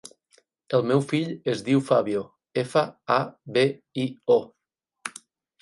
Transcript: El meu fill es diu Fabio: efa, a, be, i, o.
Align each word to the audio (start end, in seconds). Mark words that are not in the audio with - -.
El 0.77 0.85
meu 0.91 1.01
fill 1.11 1.35
es 1.53 1.61
diu 1.67 1.83
Fabio: 1.89 2.23
efa, 2.63 2.83
a, 3.19 3.21
be, 3.59 3.67
i, 4.07 4.11
o. 4.39 4.43